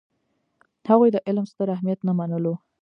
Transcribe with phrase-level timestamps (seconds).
[0.89, 2.53] هغوی د علم ستر اهمیت نه منلو.